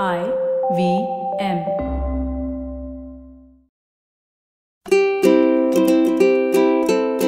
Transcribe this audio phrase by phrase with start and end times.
[0.00, 0.24] I
[0.74, 1.06] V
[1.38, 1.58] M.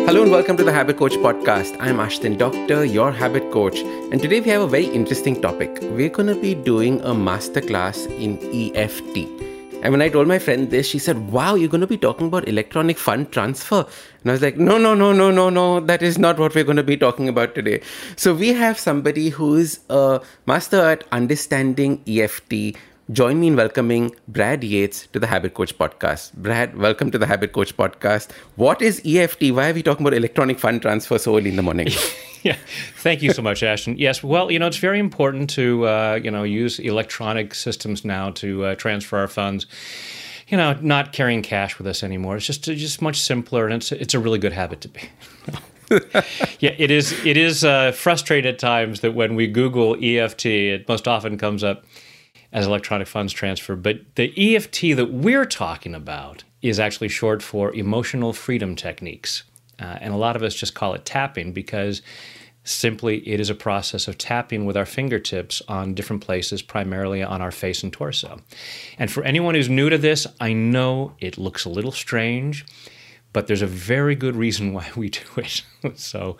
[0.06, 1.76] Hello and welcome to the Habit Coach podcast.
[1.78, 5.78] I'm Ashdin Doctor, your habit coach, and today we have a very interesting topic.
[5.82, 8.38] We're going to be doing a masterclass in
[8.74, 9.53] EFT.
[9.84, 12.28] And when I told my friend this, she said, Wow, you're going to be talking
[12.28, 13.86] about electronic fund transfer.
[14.22, 15.78] And I was like, No, no, no, no, no, no.
[15.80, 17.82] That is not what we're going to be talking about today.
[18.16, 22.78] So we have somebody who is a master at understanding EFT.
[23.12, 26.32] Join me in welcoming Brad Yates to the Habit Coach podcast.
[26.32, 28.30] Brad, welcome to the Habit Coach podcast.
[28.56, 29.52] What is EFT?
[29.52, 31.88] Why are we talking about electronic fund transfer so early in the morning?
[32.42, 32.58] Yeah,
[32.98, 33.94] thank you so much, Ashdin.
[33.96, 38.32] Yes, well, you know, it's very important to uh, you know use electronic systems now
[38.32, 39.66] to uh, transfer our funds.
[40.48, 42.36] You know, not carrying cash with us anymore.
[42.36, 45.00] It's just just much simpler, and it's it's a really good habit to be.
[46.60, 47.12] yeah, it is.
[47.24, 51.64] It is uh, frustrating at times that when we Google EFT, it most often comes
[51.64, 51.86] up
[52.54, 53.76] as electronic funds transfer.
[53.76, 59.42] But the EFT that we're talking about is actually short for emotional freedom techniques.
[59.78, 62.00] Uh, and a lot of us just call it tapping because
[62.62, 67.42] simply it is a process of tapping with our fingertips on different places, primarily on
[67.42, 68.40] our face and torso.
[68.98, 72.64] And for anyone who's new to this, I know it looks a little strange,
[73.34, 75.62] but there's a very good reason why we do it.
[75.96, 76.38] so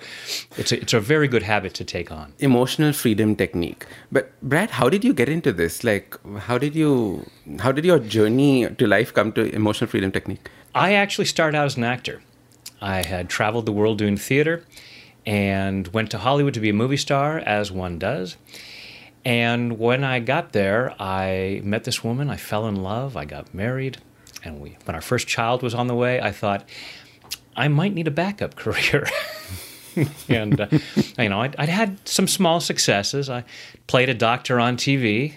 [0.56, 2.32] it's a, it's a very good habit to take on.
[2.38, 3.84] Emotional freedom technique.
[4.10, 5.84] But Brad, how did you get into this?
[5.84, 7.28] Like, how did you,
[7.58, 10.48] how did your journey to life come to emotional freedom technique?
[10.74, 12.22] I actually started out as an actor.
[12.80, 14.64] I had traveled the world doing theater
[15.26, 18.36] and went to Hollywood to be a movie star, as one does.
[19.24, 22.30] And when I got there, I met this woman.
[22.30, 23.16] I fell in love.
[23.16, 23.98] I got married.
[24.44, 26.68] And we, when our first child was on the way, I thought,
[27.56, 29.06] I might need a backup career.
[30.28, 30.66] and, uh,
[31.18, 33.30] you know, I'd, I'd, had some small successes.
[33.30, 33.44] I
[33.86, 35.34] played a doctor on TV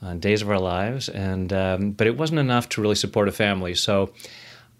[0.00, 3.32] on Days of Our Lives, and um, but it wasn't enough to really support a
[3.32, 3.74] family.
[3.74, 4.12] So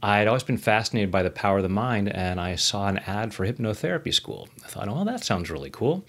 [0.03, 3.33] I'd always been fascinated by the power of the mind, and I saw an ad
[3.33, 4.49] for hypnotherapy school.
[4.65, 6.05] I thought, oh, that sounds really cool.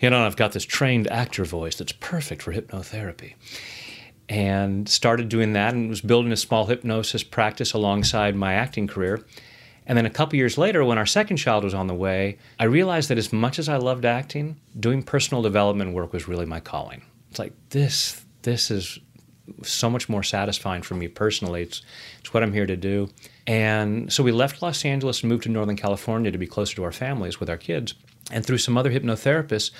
[0.00, 3.34] You know, I've got this trained actor voice that's perfect for hypnotherapy.
[4.28, 9.24] And started doing that and was building a small hypnosis practice alongside my acting career.
[9.86, 12.64] And then a couple years later, when our second child was on the way, I
[12.64, 16.60] realized that as much as I loved acting, doing personal development work was really my
[16.60, 17.02] calling.
[17.30, 19.00] It's like this, this is
[19.62, 21.62] so much more satisfying for me personally.
[21.62, 21.82] It's
[22.20, 23.10] it's what I'm here to do.
[23.46, 26.84] And so we left Los Angeles and moved to Northern California to be closer to
[26.84, 27.94] our families with our kids.
[28.30, 29.72] And through some other hypnotherapists,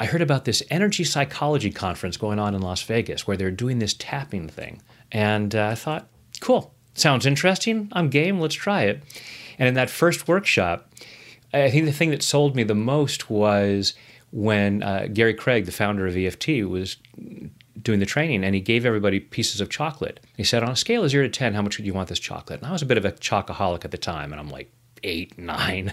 [0.00, 3.80] I heard about this energy psychology conference going on in Las Vegas where they're doing
[3.80, 4.80] this tapping thing.
[5.12, 6.08] And uh, I thought,
[6.40, 7.90] cool, sounds interesting.
[7.92, 8.40] I'm game.
[8.40, 9.02] Let's try it.
[9.58, 10.90] And in that first workshop,
[11.52, 13.92] I think the thing that sold me the most was
[14.32, 16.96] when uh, Gary Craig, the founder of EFT, was
[17.82, 20.20] doing the training and he gave everybody pieces of chocolate.
[20.34, 22.18] He said, on a scale of zero to 10, how much would you want this
[22.18, 22.60] chocolate?
[22.60, 24.72] And I was a bit of a chocoholic at the time, and I'm like
[25.02, 25.92] eight, nine.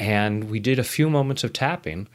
[0.00, 2.08] And we did a few moments of tapping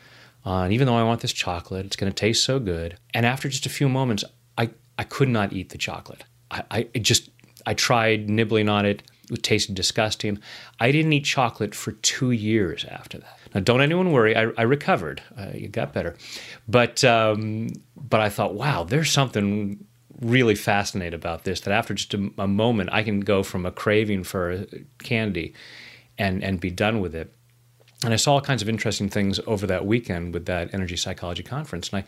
[0.43, 2.97] on, even though I want this chocolate, it's going to taste so good.
[3.13, 4.23] And after just a few moments,
[4.57, 6.23] I, I could not eat the chocolate.
[6.49, 7.29] I, I just,
[7.65, 9.03] I tried nibbling on it.
[9.31, 10.39] It tasted disgusting.
[10.79, 13.37] I didn't eat chocolate for two years after that.
[13.53, 14.35] Now, don't anyone worry.
[14.35, 15.21] I, I recovered.
[15.37, 16.15] Uh, it got better,
[16.67, 19.85] but um, but I thought, wow, there's something
[20.19, 21.61] really fascinating about this.
[21.61, 24.65] That after just a, a moment, I can go from a craving for
[25.03, 25.53] candy,
[26.17, 27.33] and and be done with it.
[28.03, 31.43] And I saw all kinds of interesting things over that weekend with that energy psychology
[31.43, 31.89] conference.
[31.89, 32.05] And I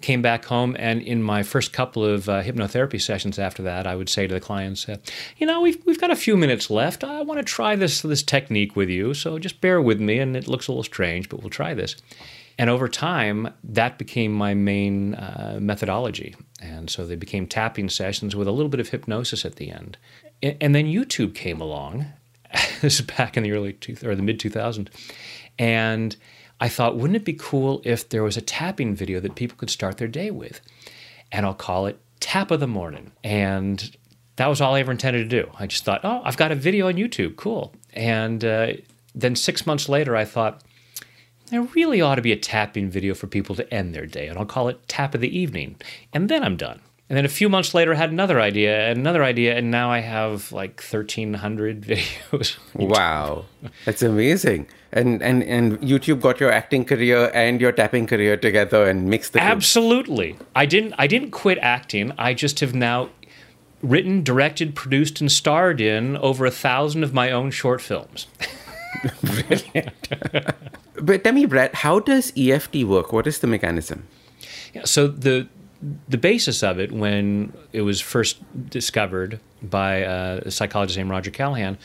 [0.00, 3.94] came back home, and in my first couple of uh, hypnotherapy sessions after that, I
[3.94, 4.96] would say to the clients, uh,
[5.36, 7.04] "You know, we've we've got a few minutes left.
[7.04, 10.18] I want to try this this technique with you, so just bear with me.
[10.18, 11.94] And it looks a little strange, but we'll try this."
[12.58, 16.34] And over time, that became my main uh, methodology.
[16.60, 19.96] And so they became tapping sessions with a little bit of hypnosis at the end.
[20.42, 22.06] And then YouTube came along.
[22.80, 24.88] this is back in the early two, or the mid 2000s,
[25.58, 26.16] and
[26.60, 29.70] I thought, wouldn't it be cool if there was a tapping video that people could
[29.70, 30.60] start their day with?
[31.30, 33.12] And I'll call it Tap of the Morning.
[33.22, 33.96] And
[34.36, 35.50] that was all I ever intended to do.
[35.58, 37.36] I just thought, oh, I've got a video on YouTube.
[37.36, 37.72] Cool.
[37.92, 38.72] And uh,
[39.14, 40.62] then six months later, I thought,
[41.50, 44.26] there really ought to be a tapping video for people to end their day.
[44.26, 45.76] And I'll call it Tap of the Evening.
[46.12, 46.80] And then I'm done.
[47.08, 49.90] And then a few months later, I had another idea, and another idea, and now
[49.90, 52.58] I have like 1,300 videos.
[52.74, 53.46] wow,
[53.86, 54.66] that's amazing!
[54.92, 59.32] And and and YouTube got your acting career and your tapping career together and mixed
[59.32, 59.40] the.
[59.40, 60.94] Absolutely, I didn't.
[60.98, 62.12] I didn't quit acting.
[62.18, 63.08] I just have now
[63.82, 68.26] written, directed, produced, and starred in over a thousand of my own short films.
[69.22, 70.08] Brilliant.
[71.00, 73.12] but tell me, Brad, how does EFT work?
[73.12, 74.06] What is the mechanism?
[74.74, 75.48] Yeah, so the
[76.08, 78.38] the basis of it, when it was first
[78.68, 81.78] discovered by uh, a psychologist named Roger Callahan,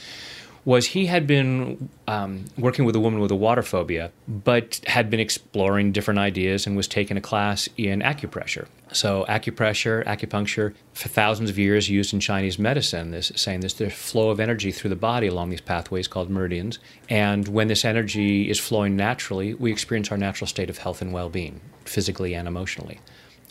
[0.66, 5.10] was he had been um, working with a woman with a water phobia, but had
[5.10, 8.68] been exploring different ideas and was taking a class in acupressure.
[8.94, 13.89] So, acupressure, acupuncture, for thousands of years used in Chinese medicine, this saying this the
[13.89, 16.80] flow of energy through the body along these pathways called meridians.
[17.10, 21.12] And when this energy is flowing naturally, we experience our natural state of health and
[21.12, 23.00] well being, physically and emotionally.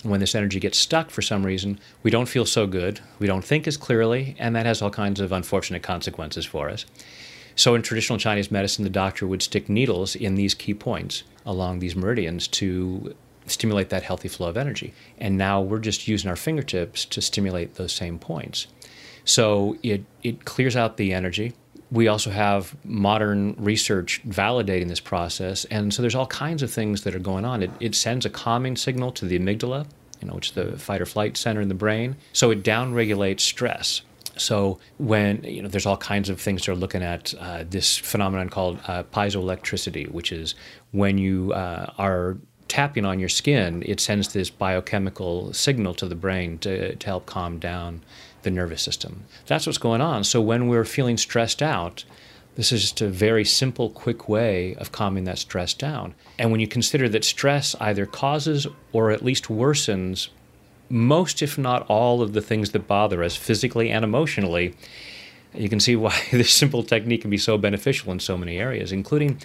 [0.03, 3.45] When this energy gets stuck for some reason, we don't feel so good, we don't
[3.45, 6.87] think as clearly, and that has all kinds of unfortunate consequences for us.
[7.55, 11.79] So, in traditional Chinese medicine, the doctor would stick needles in these key points along
[11.79, 13.15] these meridians to
[13.47, 14.95] stimulate that healthy flow of energy.
[15.19, 18.67] And now we're just using our fingertips to stimulate those same points.
[19.25, 21.53] So, it, it clears out the energy.
[21.93, 25.65] We also have modern research validating this process.
[25.67, 27.63] And so, there's all kinds of things that are going on.
[27.63, 29.87] It, it sends a calming signal to the amygdala,
[30.21, 32.17] you know, which is the fight or flight center in the brain.
[32.33, 34.03] So, it downregulates stress.
[34.39, 38.49] So when you know, there's all kinds of things they're looking at uh, this phenomenon
[38.49, 40.55] called uh, piezoelectricity, which is
[40.93, 42.39] when you uh, are
[42.69, 47.27] tapping on your skin, it sends this biochemical signal to the brain to, to help
[47.27, 48.01] calm down
[48.43, 49.25] the nervous system.
[49.47, 50.25] That's what's going on.
[50.25, 52.05] So when we're feeling stressed out,
[52.55, 56.15] this is just a very simple, quick way of calming that stress down.
[56.39, 60.29] And when you consider that stress either causes or at least worsens
[60.91, 64.75] most, if not all, of the things that bother us physically and emotionally,
[65.55, 68.93] you can see why this simple technique can be so beneficial in so many areas,
[68.93, 69.41] including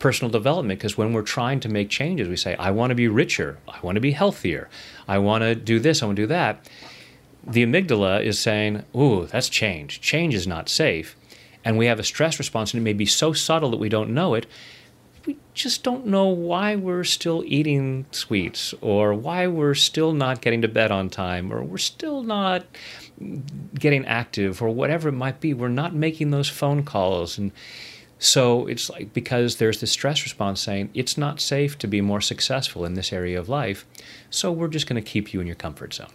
[0.00, 0.78] personal development.
[0.78, 3.78] Because when we're trying to make changes, we say, I want to be richer, I
[3.82, 4.68] want to be healthier,
[5.06, 6.68] I want to do this, I want to do that.
[7.46, 10.00] The amygdala is saying, Ooh, that's change.
[10.00, 11.16] Change is not safe.
[11.64, 14.10] And we have a stress response, and it may be so subtle that we don't
[14.10, 14.46] know it
[15.28, 20.62] we just don't know why we're still eating sweets or why we're still not getting
[20.62, 22.64] to bed on time or we're still not
[23.78, 25.52] getting active or whatever it might be.
[25.52, 27.36] We're not making those phone calls.
[27.36, 27.52] And
[28.18, 32.22] so it's like because there's this stress response saying it's not safe to be more
[32.22, 33.84] successful in this area of life.
[34.30, 36.08] So we're just going to keep you in your comfort zone.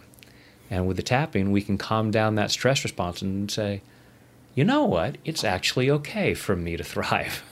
[0.74, 3.80] And with the tapping, we can calm down that stress response and say,
[4.56, 5.18] you know what?
[5.24, 7.44] It's actually okay for me to thrive.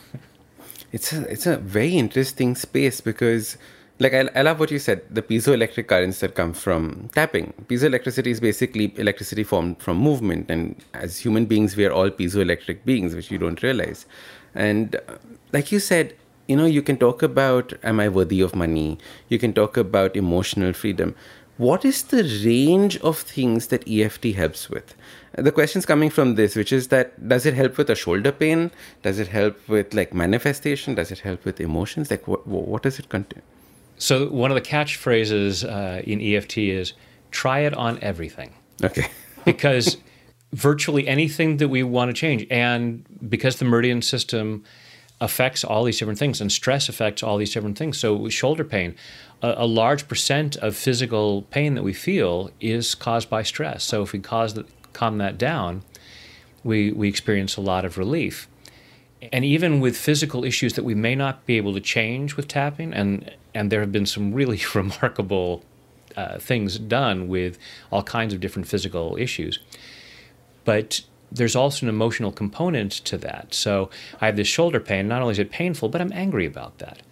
[0.90, 3.56] it's a it's a very interesting space because
[4.00, 7.54] like I, I love what you said the piezoelectric currents that come from tapping.
[7.68, 10.50] Piezoelectricity is basically electricity formed from movement.
[10.50, 14.04] And as human beings we are all piezoelectric beings which you don't realize.
[14.54, 15.18] And uh,
[15.52, 16.14] like you said
[16.48, 18.98] you know you can talk about am i worthy of money?
[19.28, 21.14] You can talk about emotional freedom
[21.58, 24.94] what is the range of things that EFT helps with?
[25.36, 28.70] The question's coming from this, which is that does it help with a shoulder pain?
[29.02, 30.94] Does it help with like manifestation?
[30.94, 32.10] Does it help with emotions?
[32.10, 33.42] Like what, what does it contain?
[33.98, 36.92] So one of the catchphrases uh, in EFT is
[37.30, 38.52] try it on everything.
[38.82, 39.06] Okay.
[39.44, 39.96] because
[40.52, 44.64] virtually anything that we want to change, and because the meridian system
[45.22, 47.96] affects all these different things, and stress affects all these different things.
[47.96, 48.96] So shoulder pain,
[49.40, 53.84] a, a, large percent of physical pain that we feel is caused by stress.
[53.84, 55.82] So if we cause the, calm that down,
[56.64, 58.48] we, we experience a lot of relief.
[59.32, 62.92] And even with physical issues that we may not be able to change with tapping,
[62.92, 65.62] and, and there have been some really remarkable
[66.16, 67.58] uh, things done with
[67.92, 69.60] all kinds of different physical issues.
[70.64, 71.02] But
[71.34, 73.54] there's also an emotional component to that.
[73.54, 75.08] So I have this shoulder pain.
[75.08, 77.02] Not only is it painful, but I'm angry about that.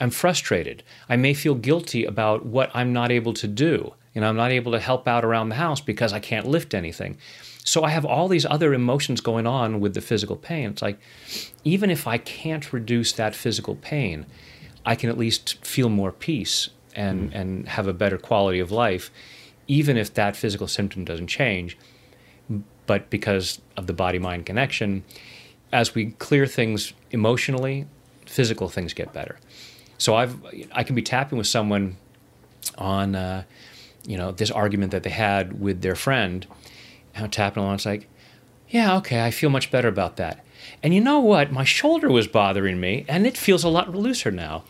[0.00, 0.82] I'm frustrated.
[1.08, 3.94] I may feel guilty about what I'm not able to do.
[4.14, 6.74] You know, I'm not able to help out around the house because I can't lift
[6.74, 7.18] anything.
[7.62, 10.70] So I have all these other emotions going on with the physical pain.
[10.70, 10.98] It's like,
[11.62, 14.26] even if I can't reduce that physical pain,
[14.84, 17.34] I can at least feel more peace and, mm.
[17.34, 19.10] and have a better quality of life,
[19.68, 21.76] even if that physical symptom doesn't change.
[22.90, 25.04] But because of the body mind connection,
[25.70, 27.86] as we clear things emotionally,
[28.26, 29.38] physical things get better.
[29.96, 30.34] So I've
[30.72, 31.98] I can be tapping with someone
[32.78, 33.44] on uh,
[34.04, 36.44] you know this argument that they had with their friend,
[37.14, 37.76] and I'm tapping along.
[37.76, 38.08] It's like,
[38.68, 40.44] yeah, okay, I feel much better about that.
[40.82, 41.52] And you know what?
[41.52, 44.64] My shoulder was bothering me, and it feels a lot looser now.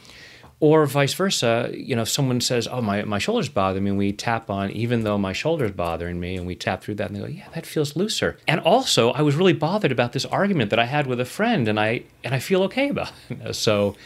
[0.61, 3.99] Or vice versa, you know, if someone says, "Oh, my my shoulder's bother me," and
[3.99, 7.17] we tap on, even though my shoulder's bothering me, and we tap through that, and
[7.17, 10.69] they go, "Yeah, that feels looser." And also, I was really bothered about this argument
[10.69, 13.55] that I had with a friend, and I and I feel okay about it.
[13.55, 13.97] So,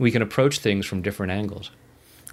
[0.00, 1.70] we can approach things from different angles.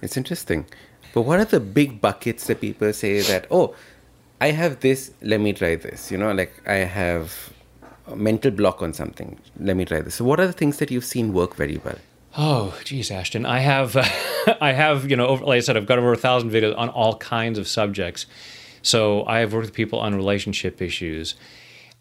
[0.02, 0.66] It's interesting.
[1.14, 3.74] But what are the big buckets that people say that, oh,
[4.40, 6.10] I have this, let me try this?
[6.10, 7.52] You know, like I have
[8.06, 10.16] a mental block on something, let me try this.
[10.16, 11.98] So, what are the things that you've seen work very well?
[12.40, 13.96] Oh, geez, Ashdin, I have,
[14.60, 16.88] I have, you know, over, like I said, I've got over a thousand videos on
[16.88, 18.26] all kinds of subjects.
[18.80, 21.34] So I have worked with people on relationship issues,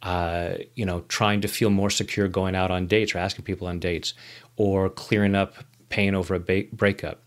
[0.04, 3.66] uh, you know, trying to feel more secure going out on dates or asking people
[3.66, 4.14] on dates,
[4.58, 5.56] or clearing up
[5.90, 7.24] pain over a ba- breakup.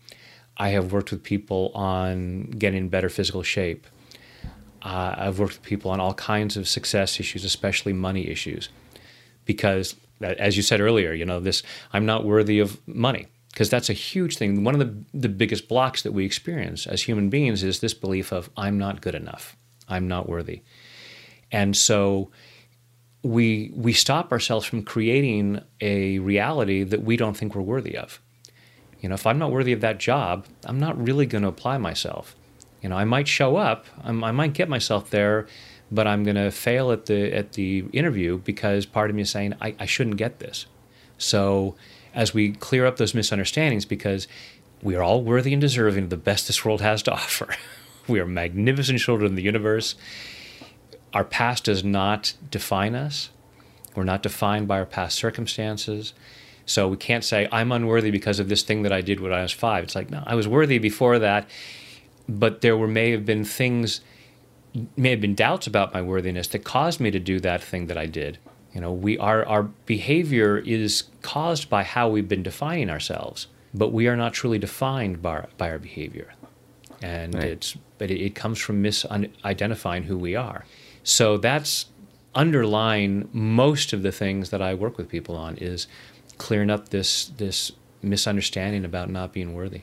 [0.55, 3.87] I have worked with people on getting in better physical shape.
[4.83, 8.69] Uh, I've worked with people on all kinds of success issues, especially money issues,
[9.43, 11.63] because as you said earlier, you know, this
[11.93, 14.63] I'm not worthy of money because that's a huge thing.
[14.63, 18.31] One of the the biggest blocks that we experience as human beings is this belief
[18.31, 19.55] of I'm not good enough.
[19.87, 20.61] I'm not worthy.
[21.51, 22.31] And so
[23.23, 28.19] we we stop ourselves from creating a reality that we don't think we're worthy of.
[28.99, 31.77] You know, if I'm not worthy of that job, I'm not really going to apply
[31.79, 32.35] myself.
[32.81, 35.47] You know, I might show up, I'm, I might get myself there,
[35.91, 39.29] but I'm going to fail at the at the interview because part of me is
[39.29, 40.65] saying I, I shouldn't get this.
[41.17, 41.75] So
[42.13, 44.27] as we clear up those misunderstandings, because
[44.81, 47.55] we are all worthy and deserving of the best this world has to offer.
[48.07, 49.95] we are magnificent children of the universe.
[51.13, 53.29] Our past does not define us.
[53.95, 56.13] We're not defined by our past circumstances.
[56.65, 59.41] So we can't say, I'm unworthy because of this thing that I did when I
[59.41, 59.83] was five.
[59.83, 61.49] It's like, no, I was worthy before that,
[62.29, 63.99] but there were may have been things
[64.95, 67.97] may have been doubts about my worthiness that caused me to do that thing that
[67.97, 68.37] I did.
[68.73, 73.91] You know, we our our behavior is caused by how we've been defining ourselves, but
[73.91, 76.33] we are not truly defined by our, by our behavior,
[77.01, 77.43] and right.
[77.43, 80.65] it's but it, it comes from misidentifying who we are.
[81.03, 81.87] So that's
[82.33, 85.87] underlying most of the things that I work with people on is
[86.37, 89.81] clearing up this this misunderstanding about not being worthy.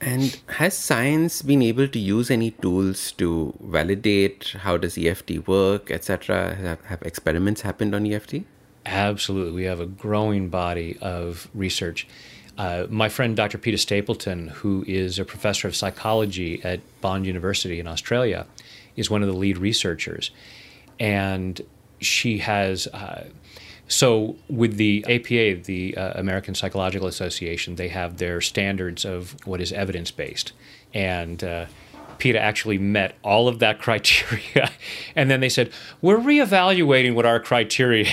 [0.00, 5.90] And has science been able to use any tools to validate how does EFT work,
[5.90, 6.54] etc.?
[6.54, 8.36] Have, have experiments happened on EFT?
[8.86, 12.06] Absolutely, we have a growing body of research.
[12.56, 13.58] Uh, my friend Dr.
[13.58, 18.46] Peta Stapleton, who is a professor of psychology at Bond University in Australia,
[18.96, 20.30] is one of the lead researchers,
[20.98, 21.60] and
[22.00, 22.86] she has.
[22.88, 23.24] Uh,
[23.90, 29.60] so, with the APA, the uh, American Psychological Association, they have their standards of what
[29.60, 30.52] is evidence based.
[30.94, 31.66] And uh,
[32.18, 34.70] Peta actually met all of that criteria.
[35.16, 38.06] and then they said, We're reevaluating what our criteria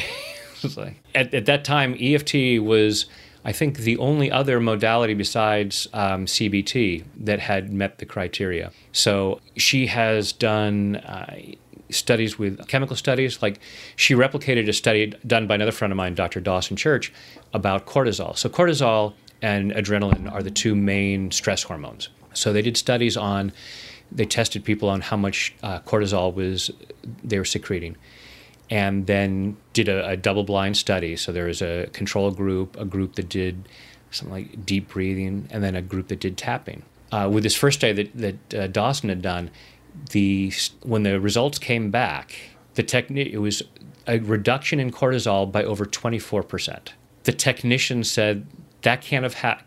[0.63, 0.77] is.
[1.13, 3.05] at, at that time, EFT was.
[3.46, 8.74] I think the only other modality besides um, CBT that had met the criteria.
[8.91, 11.53] So she has done uh,
[11.89, 13.41] studies with chemical studies.
[13.41, 13.60] Like
[13.96, 16.39] she replicated a study done by another friend of mine, Dr.
[16.39, 17.13] Dawson Church,
[17.53, 18.38] about cortisol.
[18.38, 22.10] So cortisol and adrenaline are the two main stress hormones.
[22.34, 23.51] So they did studies on,
[24.12, 26.72] they tested people on how much uh, cortisol was
[27.24, 27.98] they were secreting,
[28.70, 31.15] and then did a, a double-blind study.
[31.15, 33.67] So there was a control group, a group that did
[34.12, 36.84] something like deep breathing, and then a group that did tapping.
[37.12, 38.17] Uh, with this first study that,
[38.50, 39.50] that uh, Dawson had done,
[40.12, 40.51] the
[40.84, 42.36] when the results came back,
[42.75, 43.63] the technique it was
[44.08, 46.89] a reduction in cortisol by over 24%.
[47.24, 48.48] The technician said
[48.84, 49.62] that can't have ha-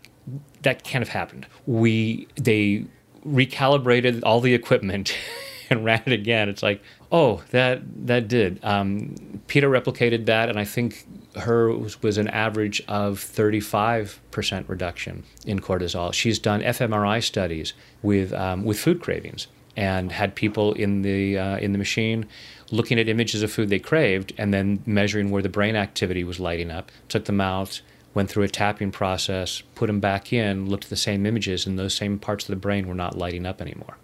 [0.63, 1.47] that can't have happened.
[1.65, 2.85] We they
[3.25, 5.15] recalibrated all the equipment
[5.69, 6.49] and ran it again.
[6.49, 8.59] It's like, oh, that that did.
[8.63, 9.15] Um,
[9.47, 15.59] Peta replicated that, and I think her was, was an average of 35% reduction in
[15.59, 16.13] cortisol.
[16.13, 21.57] She's done fMRI studies with um, with food cravings and had people in the uh,
[21.57, 22.27] in the machine
[22.71, 26.39] looking at images of food they craved and then measuring where the brain activity was
[26.39, 26.91] lighting up.
[27.09, 27.81] Took them out,
[28.13, 31.77] went through a tapping process, put them back in, looked at the same images, and
[31.77, 33.97] those same parts of the brain were not lighting up anymore.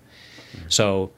[0.51, 0.69] Mm-hmm.
[0.69, 1.11] So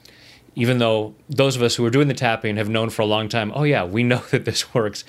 [0.55, 3.29] even though those of us who are doing the tapping have known for a long
[3.29, 5.03] time, oh yeah, we know that this works.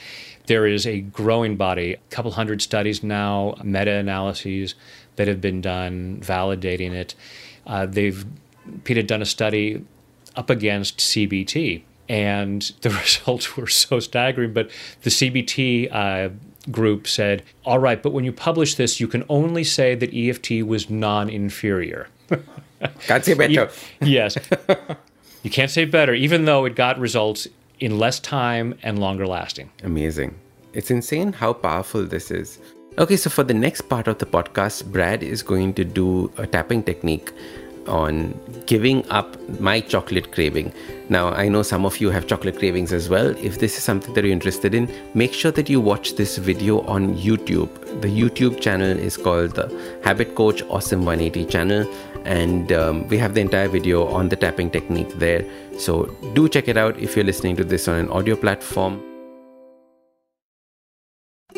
[0.47, 4.75] There is a growing body, a couple hundred studies now, meta-analyses
[5.16, 7.14] that have been done validating it.
[7.66, 8.25] Uh, they've
[8.84, 9.84] Pete had done a study
[10.36, 14.52] up against CBT, and the results were so staggering.
[14.52, 14.70] But
[15.02, 16.30] the CBT uh,
[16.70, 20.66] group said, "All right, but when you publish this, you can only say that EFT
[20.66, 22.08] was non-inferior."
[23.00, 23.70] Can't say better.
[24.00, 24.38] yes,
[25.42, 27.46] you can't say better, even though it got results
[27.78, 29.70] in less time and longer lasting.
[29.82, 30.34] Amazing.
[30.72, 32.58] It's insane how powerful this is.
[32.98, 36.46] Okay, so for the next part of the podcast, Brad is going to do a
[36.46, 37.32] tapping technique
[37.87, 40.72] on giving up my chocolate craving.
[41.08, 43.30] Now, I know some of you have chocolate cravings as well.
[43.37, 46.80] If this is something that you're interested in, make sure that you watch this video
[46.82, 47.68] on YouTube.
[48.00, 49.68] The YouTube channel is called the
[50.04, 51.92] Habit Coach Awesome 180 channel,
[52.25, 55.44] and um, we have the entire video on the tapping technique there.
[55.78, 59.02] So, do check it out if you're listening to this on an audio platform.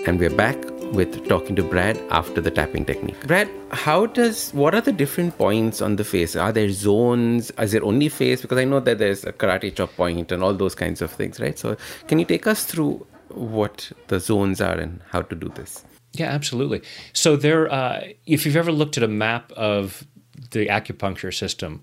[0.07, 0.57] And we're back
[0.93, 3.27] with talking to Brad after the tapping technique.
[3.27, 6.37] Brad, how does what are the different points on the face?
[6.37, 7.51] Are there zones?
[7.59, 8.43] Is it only face?
[8.43, 11.41] Because I know that there's a karate chop point and all those kinds of things,
[11.41, 11.59] right?
[11.59, 11.77] So
[12.09, 15.85] can you take us through what the zones are and how to do this?
[16.13, 16.83] Yeah, absolutely.
[17.15, 20.07] So there, uh, if you've ever looked at a map of
[20.51, 21.83] the acupuncture system,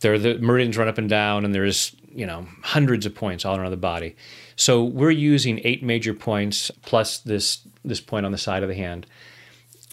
[0.00, 3.56] there the meridians run up and down, and there's you know hundreds of points all
[3.56, 4.14] around the body.
[4.56, 8.74] So we're using eight major points plus this this point on the side of the
[8.74, 9.06] hand.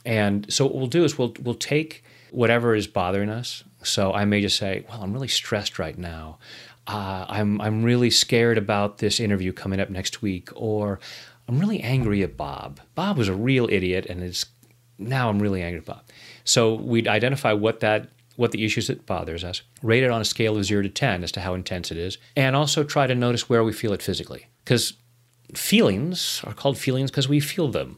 [0.06, 3.64] And so what we'll do is we'll we'll take whatever is bothering us.
[3.84, 6.38] So I may just say, well, I'm really stressed right now.
[6.88, 11.00] Uh, I'm I'm really scared about this interview coming up next week, or
[11.48, 12.80] I'm really angry at Bob.
[12.96, 14.46] Bob was a real idiot, and is
[14.98, 16.04] now I'm really angry at Bob.
[16.44, 20.26] So we'd identify what that what the issues that bothers us, rate it on a
[20.26, 23.14] scale of zero to ten as to how intense it is, and also try to
[23.14, 24.48] notice where we feel it physically.
[24.64, 24.94] Because
[25.54, 27.98] feelings are called feelings because we feel them.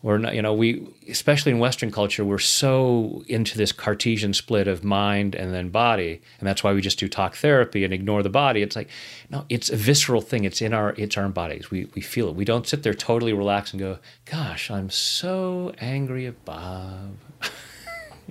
[0.00, 4.68] We're not, you know, we especially in Western culture, we're so into this Cartesian split
[4.68, 8.22] of mind and then body, and that's why we just do talk therapy and ignore
[8.22, 8.62] the body.
[8.62, 8.88] It's like,
[9.28, 10.44] no, it's a visceral thing.
[10.44, 11.70] It's in our it's our bodies.
[11.70, 12.36] We we feel it.
[12.36, 17.18] We don't sit there totally relaxed and go, "Gosh, I'm so angry at Bob."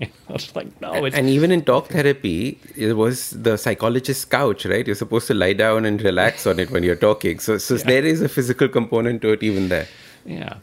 [0.30, 4.66] know, it's like no, it's And even in talk therapy, it was the psychologist's couch,
[4.66, 4.86] right?
[4.86, 7.40] You're supposed to lie down and relax on it when you're talking.
[7.40, 9.88] So, so there is a physical component to it even there.
[10.26, 10.56] Yeah.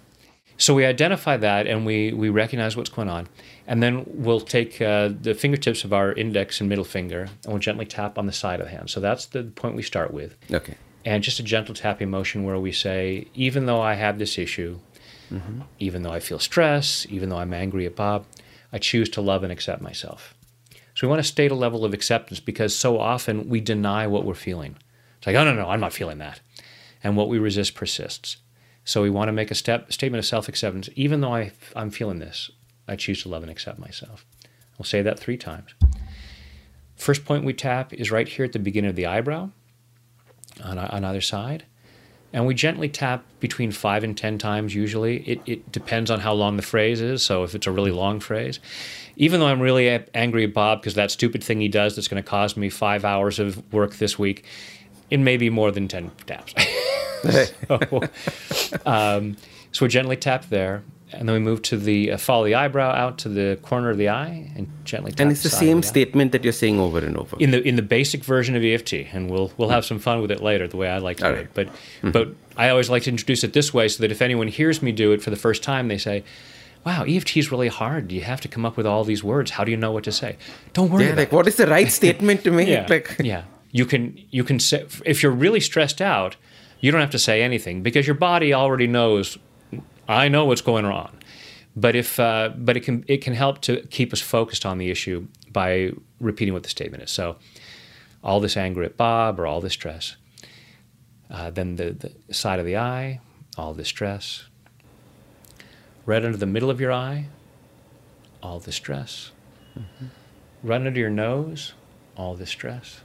[0.56, 3.28] So we identify that and we, we recognize what's going on.
[3.66, 7.58] And then we'll take uh, the fingertips of our index and middle finger and we'll
[7.58, 8.90] gently tap on the side of the hand.
[8.90, 10.36] So that's the point we start with.
[10.52, 10.74] Okay.
[11.06, 14.80] And just a gentle tapping motion where we say, even though I have this issue,
[15.78, 18.26] even though I feel stress, even though I'm angry at Bob,
[18.72, 20.34] I choose to love and accept myself.
[20.94, 24.24] So we want to state a level of acceptance because so often we deny what
[24.24, 24.76] we're feeling.
[25.18, 26.40] It's like, oh, no, no, I'm not feeling that.
[27.02, 28.38] And what we resist persists.
[28.84, 30.88] So we want to make a step, statement of self acceptance.
[30.94, 32.50] Even though I, I'm feeling this,
[32.88, 34.26] I choose to love and accept myself.
[34.78, 35.74] We'll say that three times.
[36.96, 39.50] First point we tap is right here at the beginning of the eyebrow
[40.62, 41.64] on, on either side.
[42.32, 45.28] And we gently tap between five and 10 times usually.
[45.28, 47.24] It, it depends on how long the phrase is.
[47.24, 48.60] So if it's a really long phrase,
[49.16, 52.22] even though I'm really angry at Bob because that stupid thing he does that's going
[52.22, 54.44] to cost me five hours of work this week,
[55.10, 56.54] it may be more than 10 taps.
[57.68, 58.00] so,
[58.86, 59.36] um,
[59.72, 60.84] so we gently tap there.
[61.12, 63.98] And then we move to the uh, follow the eyebrow out to the corner of
[63.98, 66.98] the eye and gently tap And it's the of same statement that you're saying over
[66.98, 67.36] and over.
[67.38, 70.30] in the in the basic version of EFT, and we'll we'll have some fun with
[70.30, 71.44] it later, the way I like to All do right.
[71.46, 71.54] it.
[71.54, 74.82] But but I always like to introduce it this way, so that if anyone hears
[74.82, 76.22] me do it for the first time, they say,
[76.84, 78.12] "Wow, EFT is really hard.
[78.12, 79.50] You have to come up with all these words.
[79.52, 80.36] How do you know what to say?"
[80.72, 82.68] Don't worry yeah, like what is the right statement to make?
[82.68, 82.86] yeah.
[82.88, 83.42] Like, yeah.
[83.72, 86.36] You can you can say if you're really stressed out,
[86.80, 89.38] you don't have to say anything because your body already knows.
[90.10, 91.16] I know what's going on,
[91.76, 94.90] but if uh, but it can it can help to keep us focused on the
[94.90, 97.12] issue by repeating what the statement is.
[97.12, 97.36] So,
[98.24, 100.16] all this anger at Bob or all this stress.
[101.30, 103.20] Uh, then the, the side of the eye,
[103.56, 104.46] all this stress.
[106.04, 107.28] Right under the middle of your eye,
[108.42, 109.30] all the stress.
[110.64, 111.74] Right under your nose,
[112.16, 113.02] all the stress.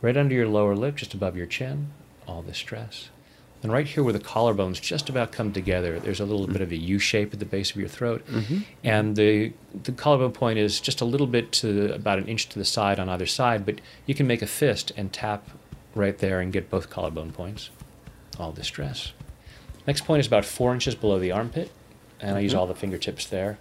[0.00, 1.92] Right under your lower lip, just above your chin,
[2.28, 3.10] all the stress.
[3.62, 6.72] And right here where the collarbones just about come together, there's a little bit of
[6.72, 8.26] a U shape at the base of your throat.
[8.26, 8.58] Mm-hmm.
[8.82, 9.52] And the,
[9.84, 12.98] the collarbone point is just a little bit to about an inch to the side
[12.98, 15.48] on either side, but you can make a fist and tap
[15.94, 17.70] right there and get both collarbone points,
[18.38, 19.12] all the stress.
[19.86, 21.70] Next point is about four inches below the armpit,
[22.20, 22.60] and I use mm-hmm.
[22.60, 23.58] all the fingertips there.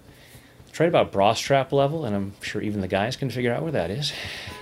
[0.68, 3.62] It's right about bra strap level, and I'm sure even the guys can figure out
[3.62, 4.14] where that is.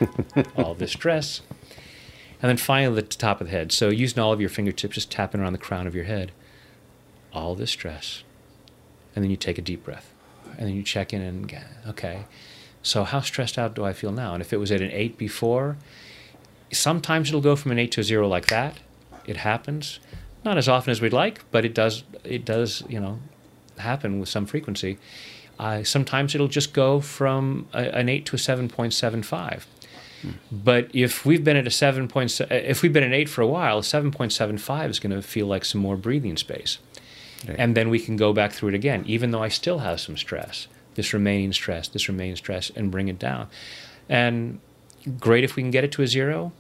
[0.58, 1.41] all the stress.
[2.41, 3.71] And then finally, the top of the head.
[3.71, 6.32] So using all of your fingertips, just tapping around the crown of your head.
[7.34, 8.23] All this stress.
[9.15, 10.13] And then you take a deep breath.
[10.58, 11.54] And then you check in and,
[11.88, 12.25] okay,
[12.82, 14.34] so how stressed out do I feel now?
[14.34, 15.78] And if it was at an eight before,
[16.71, 18.80] sometimes it'll go from an eight to a zero like that.
[19.25, 19.99] It happens.
[20.45, 23.19] Not as often as we'd like, but it does, it does, you know,
[23.78, 24.97] happen with some frequency.
[25.58, 29.63] Uh, sometimes it'll just go from a, an 8 to a 7.75.
[30.51, 32.08] But if we've been at a 7.
[32.08, 35.47] Point, if we've been at 8 for a while, a 7.75 is going to feel
[35.47, 36.79] like some more breathing space.
[37.47, 37.58] Right.
[37.58, 40.17] And then we can go back through it again, even though I still have some
[40.17, 43.47] stress, this remaining stress, this remaining stress, and bring it down.
[44.10, 44.60] And
[45.19, 46.51] great if we can get it to a zero,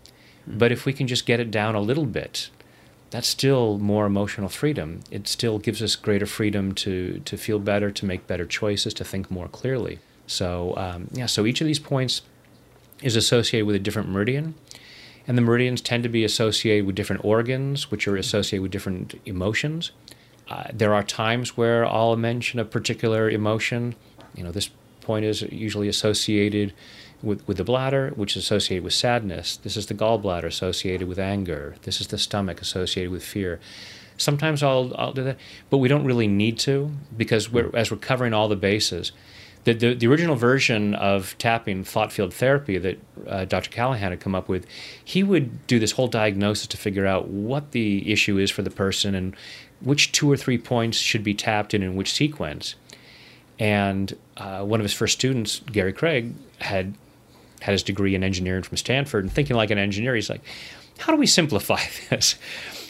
[0.47, 2.49] but if we can just get it down a little bit,
[3.11, 5.01] that's still more emotional freedom.
[5.11, 9.03] It still gives us greater freedom to to feel better, to make better choices, to
[9.03, 9.99] think more clearly.
[10.27, 12.21] So um, yeah, so each of these points
[13.01, 14.55] is associated with a different meridian,
[15.27, 19.15] and the meridians tend to be associated with different organs, which are associated with different
[19.25, 19.91] emotions.
[20.49, 23.95] uh, there are times where I'll mention a particular emotion.
[24.35, 24.69] You know, this
[25.01, 26.73] point is usually associated
[27.21, 29.57] with, with the bladder, which is associated with sadness.
[29.57, 31.75] This is the gallbladder associated with anger.
[31.83, 33.59] This is the stomach associated with fear.
[34.17, 35.37] Sometimes I'll, I'll do that,
[35.69, 39.11] but we don't really need to because we're, as we're covering all the bases.
[39.65, 43.69] The, the, the original version of tapping thought field therapy that uh, Dr.
[43.69, 44.65] Callahan had come up with,
[45.03, 48.69] he would do this whole diagnosis to figure out what the issue is for the
[48.69, 49.35] person and
[49.81, 52.75] which two or three points should be tapped in in which sequence.
[53.57, 56.93] And uh, one of his first students, Gary Craig, had
[57.61, 60.41] had his degree in engineering from Stanford, and thinking like an engineer, he's like,
[60.97, 62.35] "How do we simplify this?"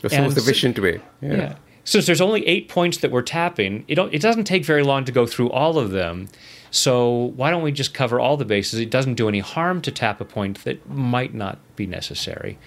[0.01, 1.01] That's the most efficient way.
[1.21, 1.35] Yeah.
[1.35, 1.55] yeah.
[1.83, 5.11] Since there's only eight points that we're tapping, it, it doesn't take very long to
[5.11, 6.29] go through all of them.
[6.71, 8.79] So why don't we just cover all the bases?
[8.79, 12.57] It doesn't do any harm to tap a point that might not be necessary.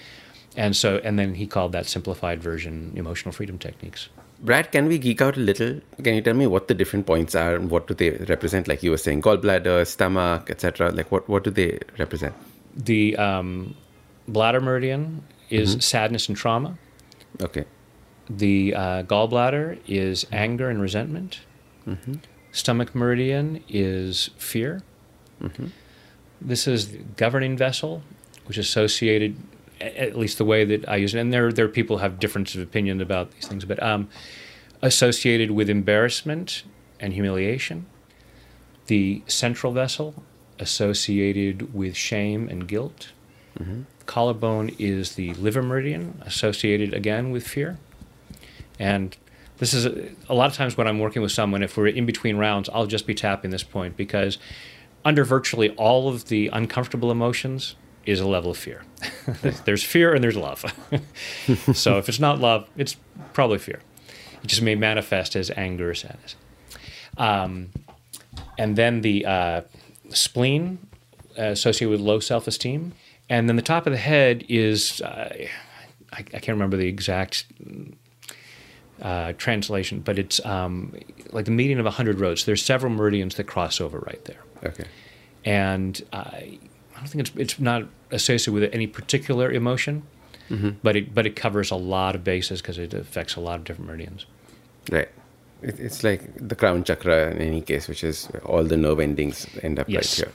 [0.57, 4.09] And so, and then he called that simplified version emotional freedom techniques.
[4.41, 5.81] Brad, can we geek out a little?
[6.03, 8.67] Can you tell me what the different points are and what do they represent?
[8.67, 10.91] Like you were saying, gallbladder, stomach, etc.
[10.91, 12.35] Like what what do they represent?
[12.77, 13.77] The um,
[14.27, 15.81] bladder meridian is mm-hmm.
[15.81, 16.77] sadness and trauma.
[17.41, 17.65] Okay.
[18.29, 21.41] The uh, gallbladder is anger and resentment.
[21.87, 22.15] Mm-hmm.
[22.53, 24.83] Stomach meridian is fear.
[25.43, 25.67] Mm-hmm.
[26.41, 28.03] This is the governing vessel,
[28.45, 29.37] which is associated,
[29.81, 31.19] at least the way that I use it.
[31.19, 34.09] And there, there are people who have differences of opinion about these things, but um,
[34.83, 36.63] associated with embarrassment
[37.01, 37.87] and humiliation.
[38.87, 40.23] The central vessel,
[40.59, 43.13] associated with shame and guilt.
[43.59, 43.83] Mm-hmm.
[44.07, 47.79] Collarbone is the liver meridian, associated again with fear.
[48.79, 49.17] And
[49.59, 52.07] this is a, a, lot of times when I'm working with someone, if we're in
[52.07, 54.39] between rounds, I'll just be tapping this point because
[55.05, 58.83] under virtually all of the uncomfortable emotions is a level of fear.
[59.65, 60.65] there's fear and there's love.
[61.75, 62.97] so if it's not love, it's
[63.33, 63.81] probably fear.
[64.43, 66.35] It just may manifest as anger or sadness.
[67.17, 67.71] Um,
[68.59, 69.61] and then the uh,
[70.11, 70.79] spleen
[71.39, 72.93] uh, associated with low self esteem.
[73.29, 75.47] And then the top of the head is, uh,
[76.13, 77.47] I, I, can't remember the exact
[79.03, 80.95] uh, translation, but it's um,
[81.33, 82.45] like the median of 100 roads.
[82.45, 84.43] There's several meridians that cross over right there.
[84.65, 84.85] Okay.
[85.45, 86.59] And I
[86.95, 90.05] don't think it's, it's not associated with any particular emotion,
[90.49, 90.71] mm-hmm.
[90.83, 93.65] but, it, but it covers a lot of bases because it affects a lot of
[93.65, 94.27] different meridians.
[94.91, 95.09] Right.
[95.63, 99.47] It, it's like the crown chakra in any case, which is all the nerve endings
[99.63, 100.21] end up yes.
[100.21, 100.35] right here.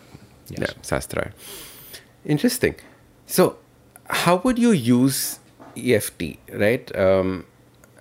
[0.50, 0.60] Yes.
[0.60, 1.32] Yeah, Sahasrara.
[2.26, 2.76] Interesting.
[3.26, 3.58] So,
[4.10, 5.40] how would you use
[5.76, 6.94] EFT, right?
[6.98, 7.46] Um,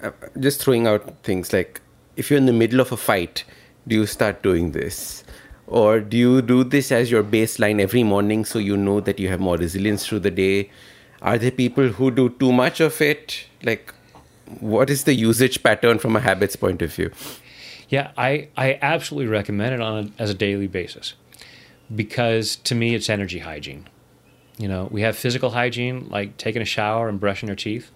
[0.02, 1.80] Uh, just throwing out things like
[2.16, 3.44] if you're in the middle of a fight,
[3.88, 5.24] do you start doing this?
[5.66, 9.28] Or do you do this as your baseline every morning so you know that you
[9.28, 10.70] have more resilience through the day?
[11.22, 13.46] Are there people who do too much of it?
[13.62, 13.92] Like,
[14.60, 17.10] what is the usage pattern from a habits point of view?
[17.88, 21.14] Yeah, I, I absolutely recommend it on a, as a daily basis
[21.94, 23.88] because to me it's energy hygiene.
[24.58, 27.90] You know, we have physical hygiene like taking a shower and brushing our teeth.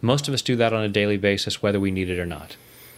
[0.00, 2.56] Most of us do that on a daily basis, whether we need it or not.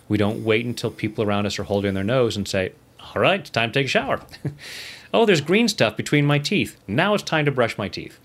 [0.09, 3.41] We don't wait until people around us are holding their nose and say, All right,
[3.41, 4.21] it's time to take a shower.
[5.15, 6.77] oh, there's green stuff between my teeth.
[6.87, 8.19] Now it's time to brush my teeth.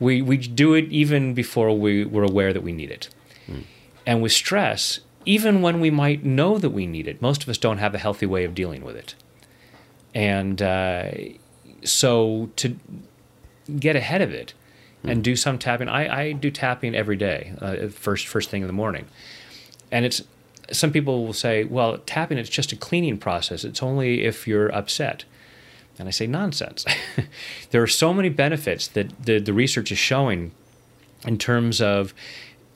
[0.00, 3.08] We, we do it even before we, we're aware that we need it.
[3.48, 3.64] Mm.
[4.06, 7.58] And with stress, even when we might know that we need it, most of us
[7.58, 9.14] don't have a healthy way of dealing with it.
[10.14, 11.10] And uh,
[11.84, 12.76] so to
[13.78, 14.54] get ahead of it
[15.04, 15.88] and do some tapping.
[15.88, 19.06] I, I do tapping every day, uh, first first thing in the morning,
[19.90, 20.22] and it's
[20.70, 23.64] some people will say, well, tapping it's just a cleaning process.
[23.64, 25.24] It's only if you're upset.
[25.98, 26.84] And I say nonsense.
[27.70, 30.52] there are so many benefits that the, the research is showing
[31.26, 32.14] in terms of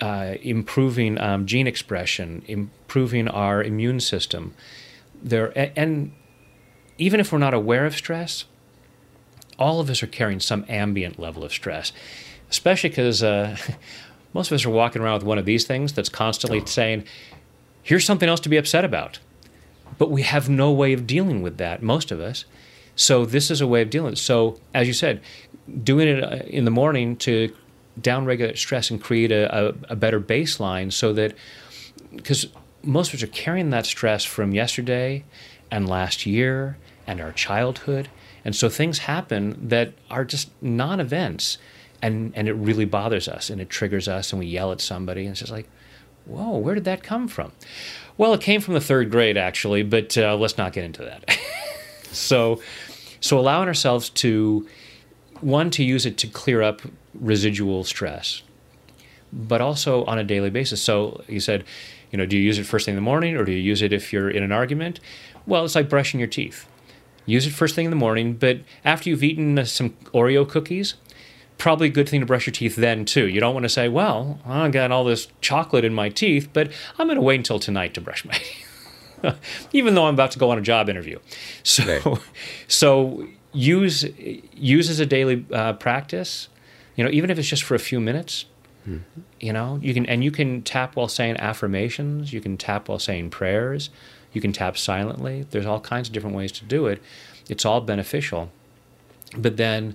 [0.00, 4.54] uh, improving um, gene expression, improving our immune system.
[5.22, 6.12] There and
[6.98, 8.44] even if we're not aware of stress,
[9.62, 11.92] all of us are carrying some ambient level of stress,
[12.50, 13.56] especially because uh,
[14.34, 17.04] most of us are walking around with one of these things that's constantly saying,
[17.82, 19.20] here's something else to be upset about.
[19.98, 22.44] But we have no way of dealing with that, most of us.
[22.96, 24.16] So this is a way of dealing.
[24.16, 25.20] So as you said,
[25.84, 27.54] doing it uh, in the morning to
[28.00, 31.34] downregulate stress and create a, a, a better baseline so that
[32.16, 32.48] because
[32.82, 35.24] most of us are carrying that stress from yesterday
[35.70, 38.08] and last year and our childhood
[38.44, 41.58] and so things happen that are just non events.
[42.00, 45.22] And, and it really bothers us and it triggers us and we yell at somebody
[45.22, 45.68] and it's just like,
[46.26, 47.52] whoa, where did that come from?
[48.16, 51.38] Well, it came from the third grade actually, but uh, let's not get into that.
[52.12, 52.60] so,
[53.20, 54.68] so allowing ourselves to,
[55.40, 56.82] one, to use it to clear up
[57.14, 58.42] residual stress,
[59.32, 60.82] but also on a daily basis.
[60.82, 61.64] So you said,
[62.10, 63.80] you know, do you use it first thing in the morning or do you use
[63.80, 64.98] it if you're in an argument?
[65.46, 66.66] Well, it's like brushing your teeth.
[67.26, 70.94] Use it first thing in the morning, but after you've eaten uh, some Oreo cookies,
[71.58, 73.28] probably a good thing to brush your teeth then too.
[73.28, 76.72] You don't want to say, "Well, I got all this chocolate in my teeth, but
[76.98, 79.36] I'm going to wait until tonight to brush my teeth."
[79.72, 81.18] Even though I'm about to go on a job interview.
[81.62, 82.20] So Right.
[82.68, 84.04] so use
[84.52, 86.48] use as a daily uh, practice,
[86.96, 88.46] you know, even if it's just for a few minutes,
[89.40, 92.98] you know, you can and you can tap while saying affirmations, you can tap while
[92.98, 93.90] saying prayers,
[94.32, 95.46] you can tap silently.
[95.50, 97.02] There's all kinds of different ways to do it.
[97.48, 98.50] It's all beneficial.
[99.36, 99.94] But then